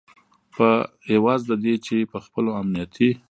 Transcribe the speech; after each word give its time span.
په 0.55 0.67
عوض 1.11 1.41
د 1.49 1.51
دې 1.63 1.75
چې 1.85 1.95
په 2.11 2.17
خپلو 2.25 2.49
امنیتي 2.61 3.09